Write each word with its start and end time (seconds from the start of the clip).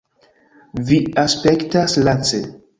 Vi 0.87 0.97
aspektas 1.25 2.01
lace. 2.11 2.45